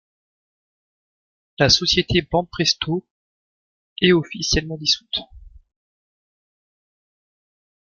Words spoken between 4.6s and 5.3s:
dissoute.